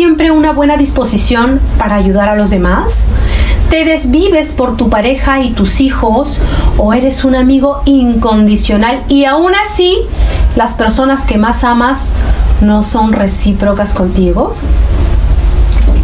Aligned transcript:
siempre 0.00 0.30
una 0.30 0.52
buena 0.52 0.78
disposición 0.78 1.60
para 1.76 1.96
ayudar 1.96 2.30
a 2.30 2.34
los 2.34 2.48
demás? 2.48 3.04
¿Te 3.68 3.84
desvives 3.84 4.52
por 4.52 4.78
tu 4.78 4.88
pareja 4.88 5.42
y 5.42 5.50
tus 5.50 5.82
hijos 5.82 6.40
o 6.78 6.94
eres 6.94 7.22
un 7.22 7.34
amigo 7.34 7.82
incondicional 7.84 9.02
y 9.08 9.26
aún 9.26 9.52
así 9.54 9.98
las 10.56 10.72
personas 10.72 11.26
que 11.26 11.36
más 11.36 11.64
amas 11.64 12.14
no 12.62 12.82
son 12.82 13.12
recíprocas 13.12 13.92
contigo? 13.92 14.54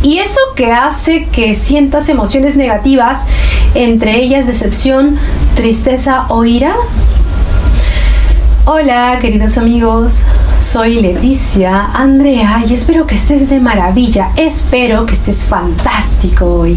Y 0.02 0.18
eso 0.18 0.40
que 0.54 0.72
hace 0.72 1.24
que 1.28 1.54
sientas 1.54 2.10
emociones 2.10 2.58
negativas, 2.58 3.24
entre 3.74 4.20
ellas 4.20 4.46
decepción, 4.46 5.16
tristeza 5.54 6.26
o 6.28 6.44
ira. 6.44 6.74
Hola 8.66 9.16
queridos 9.22 9.56
amigos, 9.56 10.20
soy 10.66 11.00
Leticia 11.00 11.90
Andrea 11.94 12.64
y 12.68 12.74
espero 12.74 13.06
que 13.06 13.14
estés 13.14 13.50
de 13.50 13.60
maravilla, 13.60 14.30
espero 14.34 15.06
que 15.06 15.12
estés 15.12 15.44
fantástico 15.44 16.44
hoy. 16.44 16.76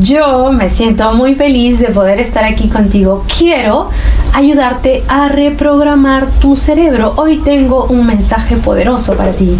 Yo 0.00 0.50
me 0.50 0.68
siento 0.68 1.14
muy 1.14 1.36
feliz 1.36 1.78
de 1.78 1.90
poder 1.90 2.18
estar 2.18 2.42
aquí 2.42 2.68
contigo. 2.68 3.24
Quiero 3.38 3.88
ayudarte 4.34 5.04
a 5.06 5.28
reprogramar 5.28 6.26
tu 6.40 6.56
cerebro. 6.56 7.14
Hoy 7.16 7.38
tengo 7.38 7.84
un 7.84 8.04
mensaje 8.04 8.56
poderoso 8.56 9.16
para 9.16 9.30
ti. 9.30 9.56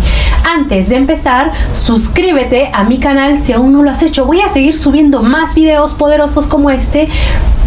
Antes 0.53 0.89
de 0.89 0.97
empezar, 0.97 1.53
suscríbete 1.73 2.71
a 2.75 2.83
mi 2.83 2.99
canal 2.99 3.39
si 3.39 3.53
aún 3.53 3.73
no 3.73 3.85
lo 3.85 3.91
has 3.91 4.03
hecho. 4.03 4.27
Voy 4.27 4.41
a 4.41 4.49
seguir 4.49 4.77
subiendo 4.77 5.23
más 5.23 5.55
videos 5.55 5.95
poderosos 5.95 6.49
como 6.49 6.71
este 6.71 7.09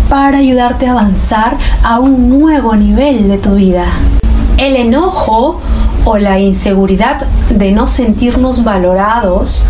para 0.09 0.39
ayudarte 0.39 0.85
a 0.85 0.91
avanzar 0.91 1.57
a 1.81 2.01
un 2.01 2.29
nuevo 2.29 2.75
nivel 2.75 3.29
de 3.29 3.37
tu 3.37 3.55
vida. 3.55 3.85
El 4.57 4.75
enojo 4.75 5.61
o 6.05 6.17
la 6.17 6.39
inseguridad 6.39 7.25
de 7.49 7.71
no 7.71 7.87
sentirnos 7.87 8.63
valorados 8.63 9.65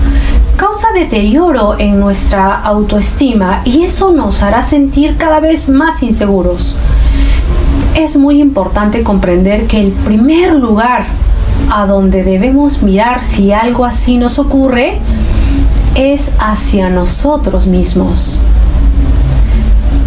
causa 0.56 0.88
deterioro 0.94 1.78
en 1.80 2.00
nuestra 2.00 2.62
autoestima 2.62 3.62
y 3.66 3.84
eso 3.84 4.12
nos 4.12 4.44
hará 4.44 4.64
sentir 4.64 5.18
cada 5.18 5.40
vez 5.40 5.70
más 5.70 6.04
inseguros. 6.04 6.78
Es 7.96 8.18
muy 8.18 8.40
importante 8.40 9.04
comprender 9.04 9.68
que 9.68 9.82
el 9.82 9.92
primer 9.92 10.56
lugar 10.56 11.06
a 11.72 11.86
donde 11.86 12.24
debemos 12.24 12.82
mirar 12.82 13.24
si 13.24 13.52
algo 13.52 13.86
así 13.86 14.18
nos 14.18 14.40
ocurre 14.40 15.00
es 15.96 16.32
hacia 16.40 16.90
nosotros 16.90 17.68
mismos. 17.68 18.42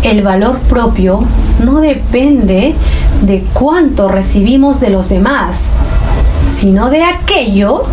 El 0.02 0.22
valor 0.22 0.58
propio 0.60 1.24
no 1.64 1.80
depende 1.80 2.74
de 3.22 3.44
cuánto 3.52 4.08
recibimos 4.08 4.80
de 4.80 4.90
los 4.90 5.08
demás, 5.08 5.72
sino 6.46 6.88
de 6.88 7.04
aquello 7.04 7.84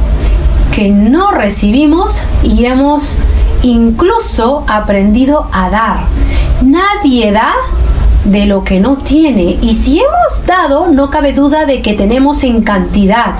que 0.73 0.89
no 0.89 1.31
recibimos 1.31 2.23
y 2.41 2.65
hemos 2.65 3.17
incluso 3.61 4.63
aprendido 4.67 5.47
a 5.51 5.69
dar. 5.69 6.05
Nadie 6.61 7.31
da 7.31 7.53
de 8.25 8.45
lo 8.45 8.63
que 8.63 8.79
no 8.79 8.97
tiene 8.97 9.57
y 9.61 9.75
si 9.75 9.99
hemos 9.99 10.45
dado 10.45 10.87
no 10.87 11.09
cabe 11.09 11.33
duda 11.33 11.65
de 11.65 11.81
que 11.81 11.93
tenemos 11.93 12.43
en 12.43 12.63
cantidad 12.63 13.35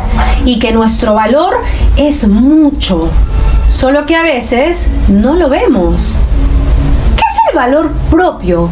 y 0.45 0.59
que 0.59 0.73
nuestro 0.73 1.13
valor 1.13 1.55
es 1.95 2.27
mucho, 2.27 3.09
solo 3.67 4.05
que 4.05 4.15
a 4.15 4.23
veces 4.23 4.89
no 5.07 5.35
lo 5.35 5.49
vemos. 5.49 6.19
¿Qué 7.15 7.21
es 7.21 7.51
el 7.51 7.55
valor 7.55 7.91
propio 8.09 8.69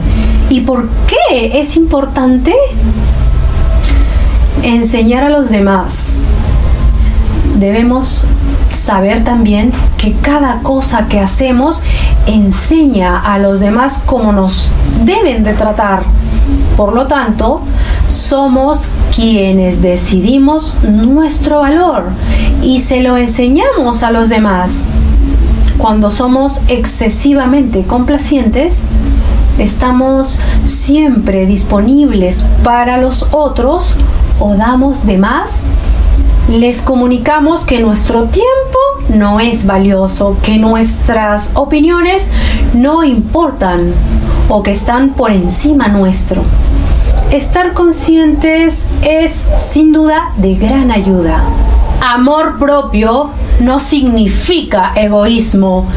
y 0.50 0.62
por 0.62 0.90
qué 1.08 1.60
es 1.60 1.78
importante? 1.78 2.54
Enseñar 4.64 5.24
a 5.24 5.30
los 5.30 5.50
demás. 5.50 6.20
Debemos 7.56 8.26
saber 8.72 9.24
también 9.24 9.72
que 9.98 10.14
cada 10.14 10.62
cosa 10.62 11.08
que 11.08 11.20
hacemos 11.20 11.84
enseña 12.26 13.20
a 13.20 13.38
los 13.38 13.60
demás 13.60 14.02
cómo 14.06 14.32
nos 14.32 14.70
deben 15.04 15.44
de 15.44 15.54
tratar. 15.54 16.04
Por 16.76 16.94
lo 16.94 17.08
tanto, 17.08 17.62
somos 18.08 18.90
quienes 19.16 19.82
decidimos 19.82 20.78
nuestro 20.84 21.60
valor 21.60 22.06
y 22.62 22.80
se 22.80 23.02
lo 23.02 23.18
enseñamos 23.18 24.04
a 24.04 24.12
los 24.12 24.30
demás. 24.30 24.90
Cuando 25.78 26.12
somos 26.12 26.62
excesivamente 26.68 27.84
complacientes, 27.84 28.86
estamos 29.58 30.40
siempre 30.66 31.46
disponibles 31.46 32.46
para 32.64 32.98
los 32.98 33.28
otros 33.32 33.96
o 34.40 34.56
damos 34.56 35.06
de 35.06 35.18
más 35.18 35.64
les 36.52 36.82
comunicamos 36.82 37.64
que 37.64 37.80
nuestro 37.80 38.26
tiempo 38.26 38.80
no 39.10 39.40
es 39.40 39.66
valioso, 39.66 40.36
que 40.44 40.58
nuestras 40.58 41.52
opiniones 41.56 42.32
no 42.74 43.04
importan 43.04 43.94
o 44.50 44.62
que 44.62 44.72
están 44.72 45.12
por 45.12 45.32
encima 45.32 45.88
nuestro. 45.88 46.44
Estar 47.32 47.74
conscientes 47.74 48.88
es 49.02 49.48
sin 49.60 49.94
duda 49.94 50.32
de 50.36 50.56
gran 50.56 50.92
ayuda. 50.92 51.42
Amor 52.02 52.60
propio 52.60 53.30
no 53.62 53.80
significa 53.80 54.92
egoísmo. 54.96 55.88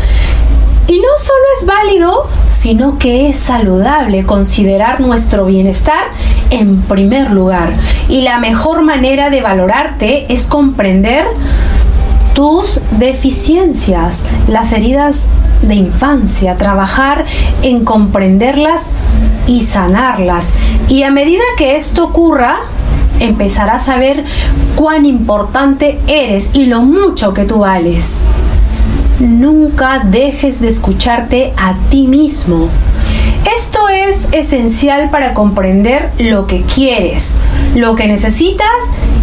Y 0.86 0.98
no 0.98 1.08
solo 1.18 1.44
es 1.58 1.66
válido, 1.66 2.28
sino 2.64 2.98
que 2.98 3.28
es 3.28 3.36
saludable 3.36 4.24
considerar 4.24 4.98
nuestro 4.98 5.44
bienestar 5.44 6.04
en 6.48 6.80
primer 6.80 7.30
lugar. 7.30 7.74
Y 8.08 8.22
la 8.22 8.38
mejor 8.38 8.80
manera 8.80 9.28
de 9.28 9.42
valorarte 9.42 10.32
es 10.32 10.46
comprender 10.46 11.26
tus 12.32 12.80
deficiencias, 12.92 14.24
las 14.48 14.72
heridas 14.72 15.28
de 15.60 15.74
infancia, 15.74 16.56
trabajar 16.56 17.26
en 17.60 17.84
comprenderlas 17.84 18.94
y 19.46 19.60
sanarlas. 19.60 20.54
Y 20.88 21.02
a 21.02 21.10
medida 21.10 21.44
que 21.58 21.76
esto 21.76 22.04
ocurra, 22.04 22.60
empezarás 23.20 23.90
a 23.90 23.98
ver 23.98 24.24
cuán 24.74 25.04
importante 25.04 26.00
eres 26.06 26.54
y 26.54 26.64
lo 26.64 26.80
mucho 26.80 27.34
que 27.34 27.44
tú 27.44 27.58
vales. 27.58 28.24
Nunca 29.20 30.00
dejes 30.04 30.60
de 30.60 30.68
escucharte 30.68 31.52
a 31.56 31.74
ti 31.88 32.08
mismo. 32.08 32.68
Esto 33.56 33.88
es 33.88 34.26
esencial 34.32 35.10
para 35.10 35.34
comprender 35.34 36.10
lo 36.18 36.46
que 36.46 36.62
quieres, 36.62 37.36
lo 37.76 37.94
que 37.94 38.08
necesitas 38.08 38.66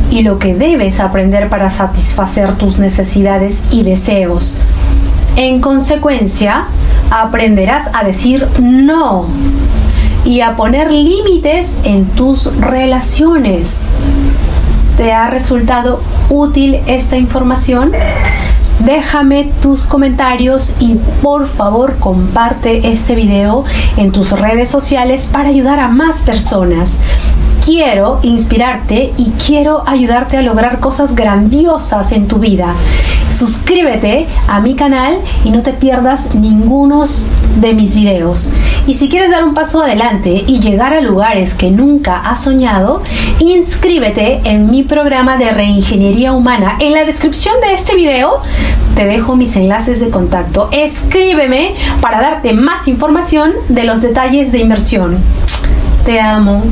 y 0.10 0.24
lo 0.24 0.40
que 0.40 0.56
debes 0.56 1.00
aprender 1.00 1.50
para 1.50 1.70
satisfacer 1.70 2.56
tus 2.56 2.80
necesidades 2.80 3.64
y 3.72 3.84
deseos. 3.84 4.58
En 5.36 5.60
consecuencia, 5.60 6.66
aprenderás 7.10 7.90
a 7.94 8.04
decir 8.04 8.48
no 8.62 9.28
y 10.24 10.42
a 10.42 10.56
poner 10.56 10.92
límites 10.92 11.76
en 11.84 12.06
tus 12.06 12.56
relaciones. 12.58 13.90
¿Te 14.96 15.12
ha 15.12 15.30
resultado 15.30 16.02
útil 16.30 16.80
esta 16.86 17.18
información? 17.18 17.92
Déjame 18.86 19.52
tus 19.62 19.86
comentarios 19.86 20.76
y 20.80 20.96
por 21.22 21.48
favor 21.48 21.98
comparte 22.00 22.92
este 22.92 23.16
video 23.16 23.64
en 23.98 24.12
tus 24.12 24.32
redes 24.32 24.70
sociales 24.70 25.30
para 25.32 25.50
ayudar 25.50 25.80
a 25.80 25.88
más 25.88 26.22
personas. 26.22 27.02
Quiero 27.64 28.20
inspirarte 28.24 29.14
y 29.18 29.32
quiero 29.46 29.84
ayudarte 29.88 30.36
a 30.36 30.42
lograr 30.42 30.80
cosas 30.80 31.16
grandiosas 31.16 32.12
en 32.12 32.28
tu 32.28 32.38
vida. 32.38 32.74
Suscríbete 33.30 34.28
a 34.48 34.60
mi 34.60 34.76
canal 34.76 35.20
y 35.44 35.52
no 35.52 35.62
te 35.62 35.72
pierdas 35.72 36.34
ninguno 36.34 37.04
de 37.58 37.74
mis 37.74 37.96
videos. 37.96 38.52
Y 38.88 38.96
si 38.96 39.10
quieres 39.10 39.30
dar 39.30 39.44
un 39.44 39.54
paso 39.54 39.84
adelante 39.84 40.44
y 40.48 40.60
llegar 40.60 40.94
a 40.94 41.02
lugares 41.02 41.54
que 41.54 41.70
nunca 41.70 42.18
has 42.18 42.44
soñado, 42.44 43.04
inscríbete 43.40 44.42
en 44.44 44.70
mi 44.72 44.82
programa 44.84 45.38
de 45.38 45.52
reingeniería 45.52 46.34
humana. 46.34 46.78
En 46.80 46.94
la 46.94 47.06
descripción 47.06 47.54
de 47.62 47.74
este 47.74 47.96
video 47.96 48.42
te 48.96 49.06
dejo 49.06 49.36
mis 49.36 49.56
enlaces 49.56 50.00
de 50.00 50.10
contacto. 50.10 50.68
Escríbeme 50.72 51.76
para 52.02 52.22
darte 52.22 52.54
más 52.54 52.88
información 52.88 53.54
de 53.70 53.84
los 53.84 54.02
detalles 54.02 54.52
de 54.52 54.60
inversión. 54.60 55.18
Te 56.06 56.20
amo. 56.20 56.64